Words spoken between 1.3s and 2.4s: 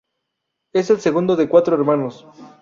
de cuatro hermanos.